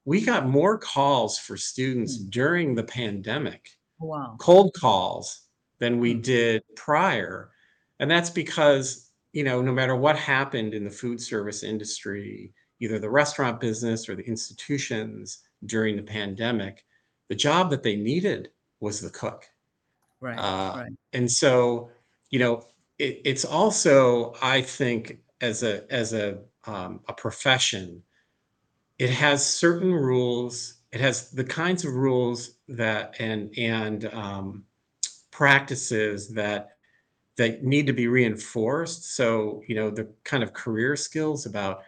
[0.04, 2.30] We got more calls for students mm.
[2.30, 3.66] during the pandemic,
[3.98, 4.36] wow.
[4.38, 5.40] cold calls,
[5.78, 6.22] than we mm.
[6.22, 7.50] did prior.
[8.00, 12.52] And that's because, you know, no matter what happened in the food service industry,
[12.84, 16.84] either the restaurant business or the institutions during the pandemic,
[17.28, 19.46] the job that they needed was the cook.
[20.20, 20.38] Right.
[20.38, 20.92] Uh, right.
[21.12, 21.90] And so,
[22.30, 22.66] you know,
[22.98, 28.02] it, it's also, I think, as a as a um, a profession,
[28.98, 30.74] it has certain rules.
[30.92, 34.64] It has the kinds of rules that and and um,
[35.30, 36.70] practices that
[37.36, 39.16] that need to be reinforced.
[39.16, 41.82] So, you know, the kind of career skills about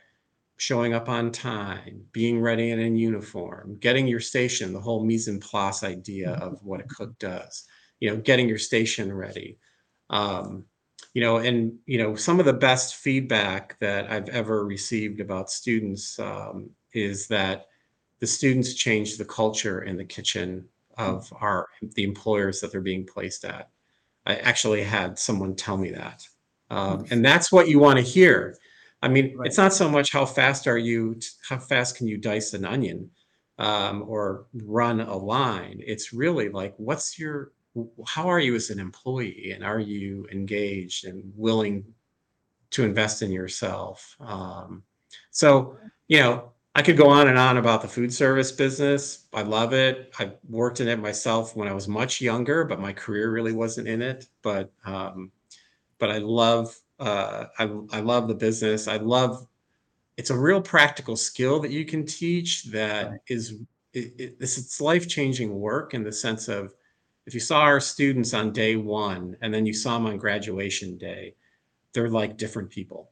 [0.58, 5.28] showing up on time, being ready and in uniform, getting your station, the whole mise
[5.28, 7.64] en place idea of what a cook does,
[8.00, 9.58] you know, getting your station ready.
[10.08, 10.64] Um,
[11.12, 15.50] you know, and you know, some of the best feedback that I've ever received about
[15.50, 17.66] students um, is that
[18.20, 23.06] the students change the culture in the kitchen of our the employers that they're being
[23.06, 23.68] placed at.
[24.24, 26.26] I actually had someone tell me that,
[26.70, 28.56] um, and that's what you want to hear.
[29.02, 29.46] I mean, Right.
[29.46, 31.18] it's not so much how fast are you,
[31.48, 33.10] how fast can you dice an onion
[33.58, 35.80] um, or run a line.
[35.86, 37.52] It's really like, what's your,
[38.06, 41.84] how are you as an employee, and are you engaged and willing
[42.70, 44.16] to invest in yourself?
[44.20, 44.82] Um,
[45.30, 45.76] so,
[46.08, 49.26] you know, I could go on and on about the food service business.
[49.32, 50.14] I love it.
[50.18, 53.88] I worked in it myself when I was much younger, but my career really wasn't
[53.88, 54.26] in it.
[54.42, 55.32] But um,
[55.98, 58.88] but I love uh, I I love the business.
[58.88, 59.46] I love
[60.16, 63.20] it's a real practical skill that you can teach that Right.
[63.28, 63.54] is
[63.92, 66.74] it, it, this it's life changing work in the sense of
[67.26, 70.96] if you saw our students on day one and then you saw them on graduation
[70.96, 71.34] day,
[71.92, 73.10] they're like different people.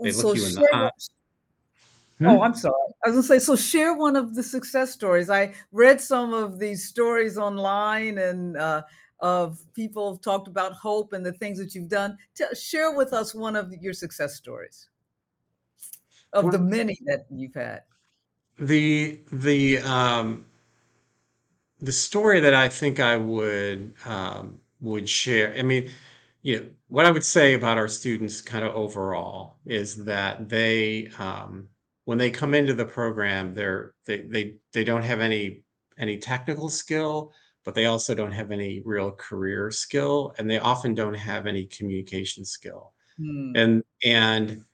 [0.00, 0.90] They So look you in the share eye.
[2.18, 2.28] Hmm?
[2.28, 2.74] Oh, I'm sorry.
[3.04, 5.28] I was gonna say, so share one of the success stories.
[5.30, 8.82] I read some of these stories online and uh,
[9.24, 12.18] of people have talked about hope and the things that you've done.
[12.36, 14.88] Tell, share with us one of your success stories
[16.32, 17.82] of the many that you've had.
[18.58, 20.46] the the um
[21.80, 25.90] the story that I think I would um would share I mean
[26.42, 31.08] you know what I would say about our students kind of overall is that they
[31.18, 31.68] um
[32.04, 35.64] when they come into the program they're they they they don't have any
[35.98, 37.32] any technical skill
[37.64, 41.66] but they also don't have any real career skill and they often don't have any
[41.66, 42.92] communication skill.
[43.16, 43.52] Hmm.
[43.54, 44.64] and and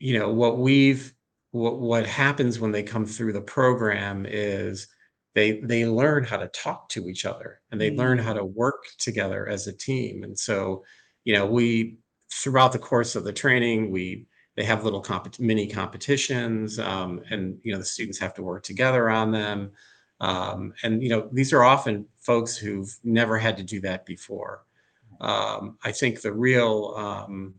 [0.00, 1.14] you know what we've
[1.52, 4.88] what what happens when they come through the program is
[5.34, 8.84] they they learn how to talk to each other and they learn how to work
[8.98, 10.24] together as a team.
[10.24, 10.84] And so
[11.24, 11.98] you know we
[12.32, 14.26] throughout the course of the training we
[14.56, 18.62] they have little compet- mini competitions um, and you know the students have to work
[18.64, 19.70] together on them
[20.20, 24.64] um, and you know these are often folks who've never had to do that before.
[25.20, 27.54] Um, i think the real um,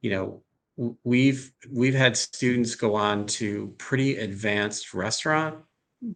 [0.00, 0.42] you know
[1.04, 5.56] we've we've had students go on to pretty advanced restaurant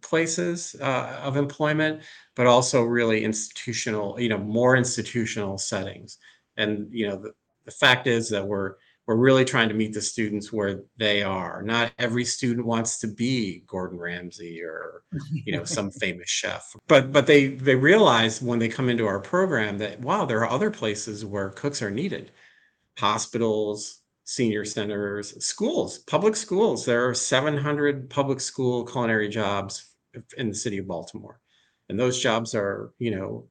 [0.01, 2.01] places uh, of employment
[2.35, 6.19] but also really institutional you know more institutional settings.
[6.55, 7.33] And you know the,
[7.65, 8.75] the fact is that we're
[9.07, 13.07] we're really trying to meet the students where they are not every student wants to
[13.07, 18.59] be gordon ramsay or you know some famous chef but but they they realize when
[18.59, 22.31] they come into our program that wow there are other places where cooks are needed
[22.97, 26.85] hospitals, senior centers, schools, public schools.
[26.85, 29.93] There are 700 public school culinary jobs
[30.37, 31.39] in the city of Baltimore.
[31.89, 33.47] And those jobs are, you know,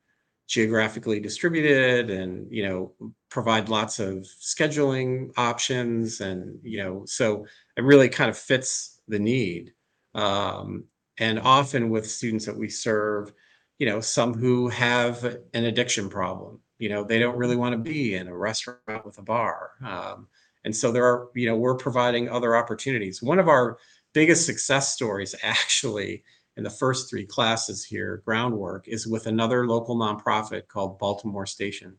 [0.46, 2.92] geographically distributed and, you know,
[3.30, 6.20] provide lots of scheduling options.
[6.20, 9.72] And, you know, so it really kind of fits the need.
[10.14, 10.84] Um,
[11.18, 13.32] and often with students that we serve,
[13.78, 17.78] you know, some who have an addiction problem, you know, they don't really want to
[17.78, 19.72] be in a restaurant with a bar.
[19.84, 20.28] Um,
[20.64, 23.22] and so there are, you know, we're providing other opportunities.
[23.22, 23.78] One of our
[24.12, 26.24] biggest success stories, actually,
[26.56, 31.96] in the first three classes here, groundwork, is with another local nonprofit called Baltimore Station,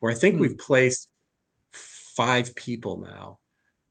[0.00, 0.42] where I think Hmm.
[0.42, 1.08] we've placed
[1.72, 3.38] five people now.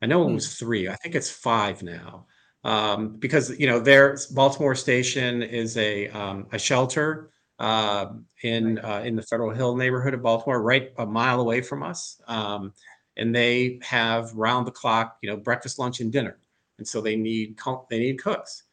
[0.02, 0.36] I know it Hmm.
[0.36, 0.88] was three.
[0.90, 2.28] I think it's five now.
[2.64, 9.02] Um, because you know, there Baltimore Station is a um, a shelter uh, in uh,
[9.06, 12.22] in the Federal Hill neighborhood of Baltimore, right a mile away from us.
[12.28, 12.74] Um,
[13.18, 16.40] and they have round the clock, you know, breakfast, lunch, and dinner.
[16.78, 17.60] And so they need
[17.90, 18.64] they need cooks,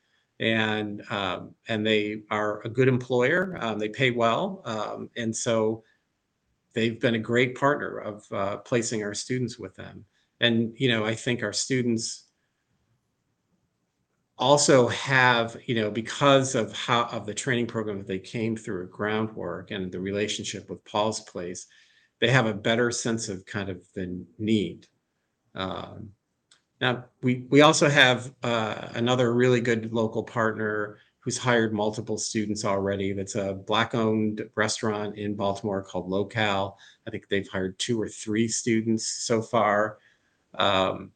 [0.41, 3.57] and um, and they are a good employer.
[3.61, 5.84] Um, they pay well, um, and so
[6.74, 10.05] they've been a great partner of uh, placing our students with them.
[10.41, 12.30] And you know, I think our students
[14.38, 18.88] also have, you know, because of how of the training program that they came through
[18.88, 21.66] groundwork and the relationship with Paul's Place,
[22.20, 24.86] they have a better sense of kind of the need.
[25.55, 26.11] Um,
[26.81, 32.64] now, we we also have uh, another really good local partner who's hired multiple students
[32.64, 33.12] already.
[33.12, 36.78] That's a black-owned restaurant in Baltimore called Locale.
[37.07, 39.99] I think they've hired two or three students so far.
[40.55, 41.12] Um,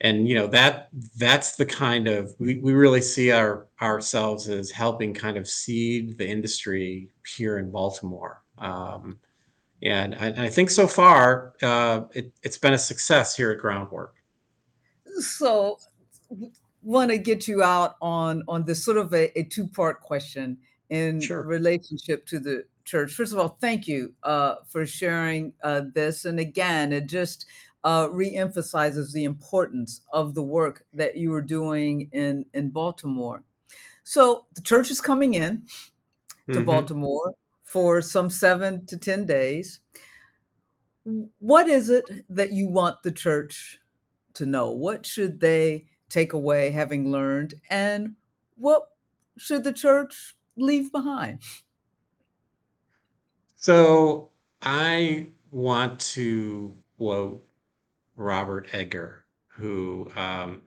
[0.00, 4.70] and you know that that's the kind of we, we really see our ourselves as
[4.70, 8.42] helping kind of seed the industry here in Baltimore.
[8.58, 9.18] Um,
[9.82, 14.21] and I, I think so far uh, it, it's been a success here at Groundwork.
[15.22, 15.78] So
[16.82, 20.58] want to get you out on on this sort of a, a two part question
[20.90, 21.42] in Sure.
[21.42, 23.12] relationship to the church.
[23.14, 27.46] First of all, thank you uh, for sharing uh, this, and again, it just
[27.84, 33.42] uh, reemphasizes the importance of the work that you are doing in in Baltimore.
[34.04, 35.62] So the church is coming in
[36.52, 36.66] to Mhm.
[36.66, 39.80] Baltimore for some seven to 10 days.
[41.38, 43.78] What is it that you want the church
[44.34, 44.70] to know?
[44.70, 47.54] What should they take away having learned?
[47.70, 48.16] And
[48.56, 48.88] what
[49.38, 51.40] should the church leave behind?
[53.56, 54.30] So
[54.60, 57.44] I want to quote
[58.16, 60.62] Robert Egger, who um,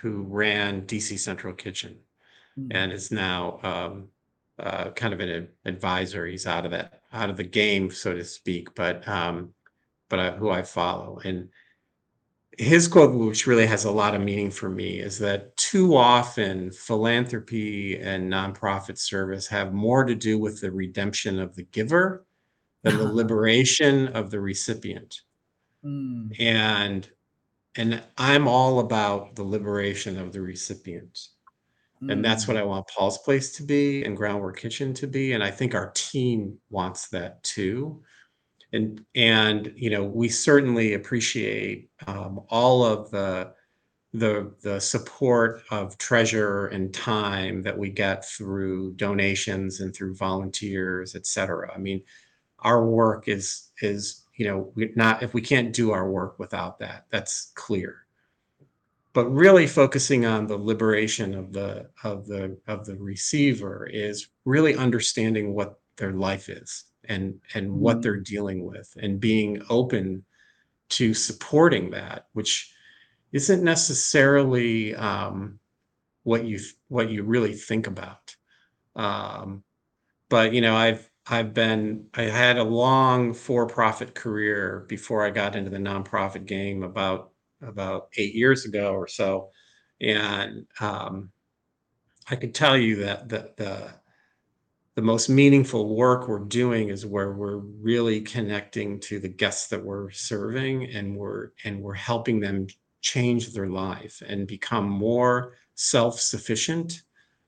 [0.00, 1.98] who ran DC Central Kitchen
[2.58, 4.08] Mm, and is now um,
[4.58, 6.26] uh, kind of an advisor.
[6.26, 9.52] He's out of that out of the game, so to speak, but um,
[10.08, 11.48] but I, who I follow and
[12.58, 16.70] his quote, which really has a lot of meaning for me, is that too often
[16.72, 22.26] philanthropy and nonprofit service have more to do with the redemption of the giver
[22.84, 25.22] than the liberation of the recipient.
[25.82, 27.08] mm, And
[27.76, 31.18] and I'm all about the liberation of the recipient.
[32.08, 35.32] And that's what mm, I want Paul's Place to be and Groundwork Kitchen to be.
[35.32, 38.02] And I think our team wants that too
[38.72, 43.52] and and you know we certainly appreciate um, all of the
[44.12, 51.14] the the support of treasure and time that we get through donations and through volunteers
[51.14, 51.72] et cetera.
[51.74, 52.02] I mean
[52.60, 56.78] our work is is you know we not if we can't do our work without
[56.78, 58.02] that that's clear.
[59.12, 64.74] But really focusing on the liberation of the of the of the receiver is really
[64.76, 70.24] understanding what their life is and and what mm, they're dealing with and being open
[70.88, 72.72] to supporting that which
[73.32, 75.58] isn't necessarily um,
[76.22, 78.34] what you what you really think about.
[78.94, 79.62] Um,
[80.28, 85.56] but you know i've i've been i had a long for-profit career before i got
[85.56, 87.30] into the nonprofit game about
[87.62, 89.50] about eight years ago or so.
[90.00, 91.30] And um,
[92.28, 93.90] i can tell you that the, the
[94.96, 99.82] the most meaningful work we're doing is where we're really connecting to the guests that
[99.82, 102.66] we're serving and we're and we're helping them
[103.02, 107.02] change their life and become more self-sufficient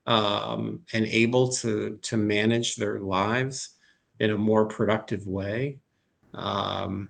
[0.05, 3.71] um, and able to to manage their lives
[4.19, 5.79] in a more productive way.
[6.33, 7.09] Um,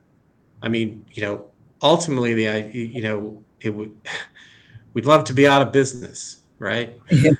[0.62, 1.46] i mean you know
[1.82, 3.96] ultimately the you know it would
[4.94, 7.00] we'd love to be out of business right?
[7.10, 7.32] Yeah,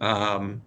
[0.00, 0.62] um,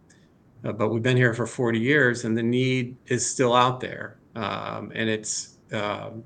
[0.63, 4.17] uh, but we've been here for 40 years and the need is still out there.
[4.35, 6.23] Um, and it's um,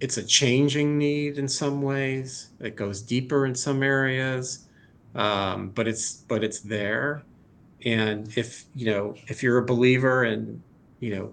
[0.00, 2.50] it's a changing need in some ways.
[2.60, 4.68] It goes deeper in some areas
[5.14, 7.22] um, but it's but it's there.
[7.84, 10.62] And if you know if you're a believer in
[11.00, 11.32] you know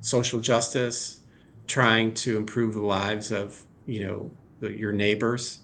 [0.00, 1.20] social justice
[1.66, 5.60] trying to improve the lives of you know the, your neighbors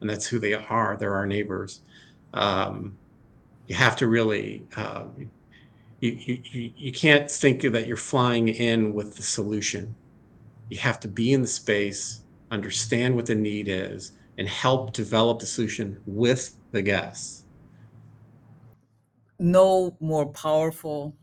[0.00, 1.80] and that's who they are they're our neighbors
[2.34, 2.94] um,
[3.68, 5.30] you have to really um,
[6.00, 9.94] you, you you you can't think that you're flying in with the solution
[10.70, 15.38] you have to be in the space understand what the need is and help develop
[15.38, 17.44] the solution with the guests
[19.38, 21.14] no more powerful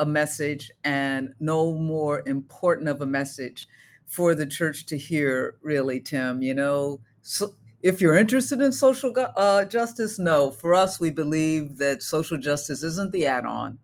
[0.00, 3.68] a message and no more important of a message
[4.06, 6.42] for the church to hear, really, Tim.
[6.42, 10.50] You know, so if you're interested in social uh, justice, no.
[10.50, 13.78] For us, we believe that social justice isn't the add on,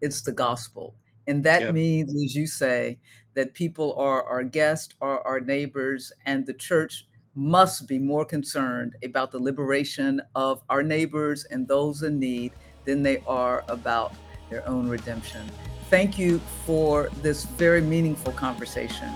[0.00, 0.94] it's the gospel.
[1.26, 2.98] And that yep means, as you say,
[3.34, 8.94] that people are our guests, are our neighbors, and the church must be more concerned
[9.04, 12.52] about the liberation of our neighbors and those in need
[12.84, 14.14] than they are about
[14.50, 15.40] their own redemption.
[15.88, 19.10] Thank you for this very meaningful conversation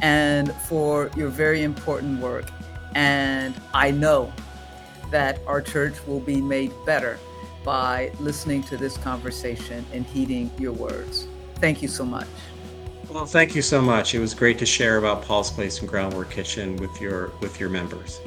[0.00, 2.48] and for your very important work.
[2.94, 4.32] And I know
[5.10, 7.18] that our church will be made better
[7.64, 11.26] by listening to this conversation and heeding your words.
[11.56, 12.28] Thank you so much.
[13.08, 16.30] well thank you so much it was great to share about paul's place and groundwork
[16.30, 18.20] kitchen with your with your members